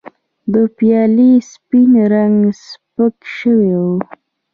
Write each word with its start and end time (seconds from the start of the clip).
د 0.53 0.55
پیالې 0.77 1.31
سپین 1.51 1.91
رنګ 2.13 2.37
سپک 2.67 3.15
شوی 3.37 3.73
و. 3.83 3.85